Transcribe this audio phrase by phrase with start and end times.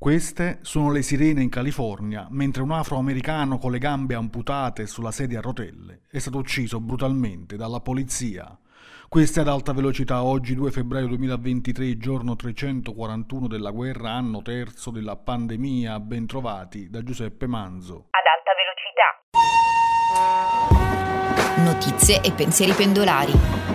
[0.00, 5.40] Queste sono le sirene in California, mentre un afroamericano con le gambe amputate sulla sedia
[5.40, 8.56] a rotelle è stato ucciso brutalmente dalla polizia.
[9.08, 15.16] Queste ad alta velocità oggi 2 febbraio 2023, giorno 341 della guerra, anno terzo della
[15.16, 18.06] pandemia, bentrovati da Giuseppe Manzo.
[18.10, 18.52] Ad alta
[21.56, 21.72] velocità.
[21.72, 23.67] Notizie e pensieri pendolari.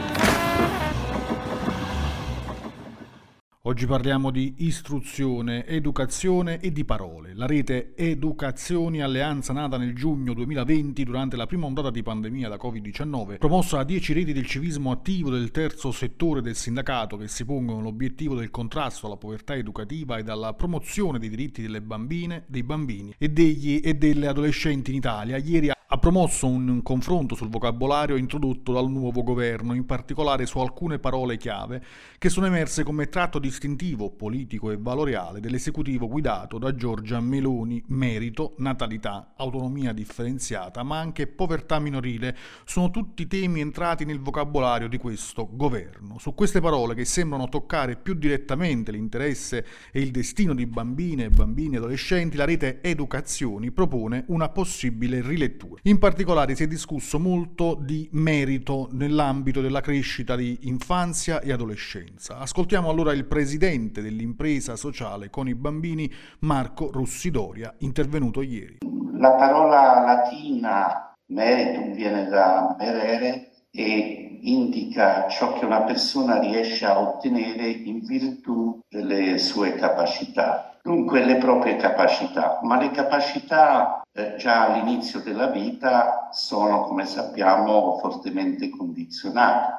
[3.66, 7.34] Oggi parliamo di istruzione, educazione e di parole.
[7.34, 12.58] La rete Educazioni Alleanza, nata nel giugno 2020 durante la prima ondata di pandemia da
[12.58, 17.46] Covid-19, promossa a 10 reti del civismo attivo del terzo settore del sindacato che si
[17.46, 22.64] pongono l'obiettivo del contrasto alla povertà educativa e dalla promozione dei diritti delle bambine, dei
[22.64, 25.38] bambini e degli e delle adolescenti in Italia.
[25.38, 30.98] Ieri ha promosso un confronto sul vocabolario introdotto dal nuovo governo, in particolare su alcune
[30.98, 31.84] parole chiave
[32.18, 37.84] che sono emerse come tratto distintivo politico e valoriale dell'esecutivo guidato da Giorgia Meloni.
[37.90, 44.98] Merito, natalità, autonomia differenziata, ma anche povertà minorile sono tutti temi entrati nel vocabolario di
[44.98, 46.18] questo governo.
[46.18, 51.76] Su queste parole che sembrano toccare più direttamente l'interesse e il destino di bambine, bambini
[51.76, 55.82] e adolescenti, la rete Educazioni propone una possibile rilettura.
[55.86, 62.38] In particolare si è discusso molto di merito nell'ambito della crescita di infanzia e adolescenza.
[62.38, 68.78] Ascoltiamo allora il presidente dell'impresa sociale con i bambini, Marco Russidoria, intervenuto ieri.
[69.18, 76.98] La parola latina meritum viene da merere e indica ciò che una persona riesce a
[76.98, 80.73] ottenere in virtù delle sue capacità.
[80.86, 87.98] Dunque le proprie capacità, ma le capacità eh, già all'inizio della vita sono, come sappiamo,
[88.00, 89.72] fortemente condizionate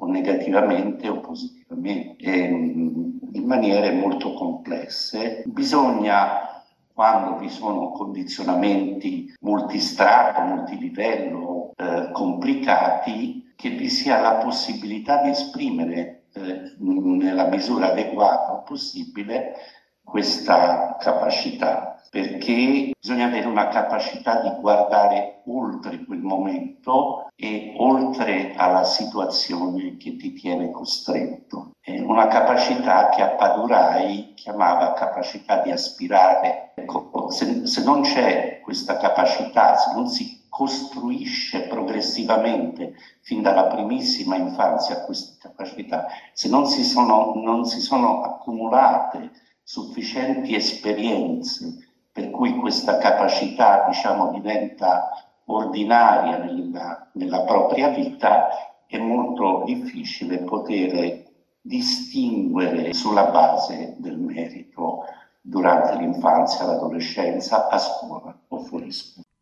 [0.00, 5.44] o negativamente o positivamente, in maniere molto complesse.
[5.46, 15.30] Bisogna, quando vi sono condizionamenti multistrato, multilivello, eh, complicati, che vi sia la possibilità di
[15.30, 19.54] esprimere eh, nella misura adeguata possibile
[20.08, 28.84] questa capacità, perché bisogna avere una capacità di guardare oltre quel momento e oltre alla
[28.84, 31.72] situazione che ti tiene costretto.
[31.80, 36.72] È una capacità che a Padurai chiamava capacità di aspirare.
[36.74, 44.36] Ecco, se, se non c'è questa capacità, se non si costruisce progressivamente fin dalla primissima
[44.36, 49.30] infanzia queste capacità, se non si sono, non si sono accumulate
[49.68, 55.10] sufficienti esperienze per cui questa capacità diciamo, diventa
[55.44, 58.48] ordinaria nella, nella propria vita,
[58.86, 61.22] è molto difficile poter
[61.60, 65.04] distinguere sulla base del merito
[65.42, 68.77] durante l'infanzia, l'adolescenza, a scuola o fuori.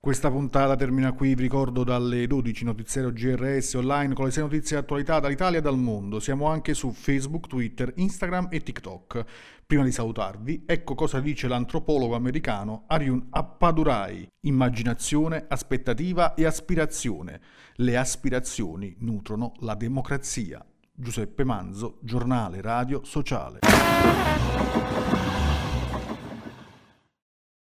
[0.07, 4.77] Questa puntata termina qui, vi ricordo dalle 12 notiziero GRS online con le 6 notizie
[4.77, 6.21] di attualità dall'Italia e dal mondo.
[6.21, 9.25] Siamo anche su Facebook, Twitter, Instagram e TikTok.
[9.67, 14.29] Prima di salutarvi, ecco cosa dice l'antropologo americano Aryun Appadurai.
[14.43, 17.41] Immaginazione, aspettativa e aspirazione.
[17.75, 20.65] Le aspirazioni nutrono la democrazia.
[20.95, 23.59] Giuseppe Manzo, giornale radio sociale.